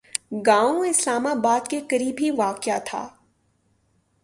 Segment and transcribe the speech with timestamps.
[0.47, 3.07] گاؤں اسلام آباد کے قریب ہی واقع تھا